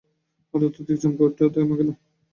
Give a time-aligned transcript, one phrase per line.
[0.53, 1.89] হঠাৎ অতীন চমকে উঠে থেমে গেল।